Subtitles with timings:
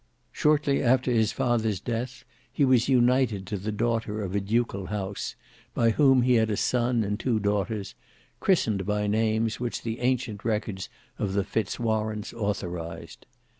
[0.31, 5.35] Shortly after his father's death he was united to the daughter of a ducal house,
[5.75, 7.93] by whom he had a son and two daughters,
[8.41, 13.27] chrisened by names which the ancient records of the Fitz Warenes authorised.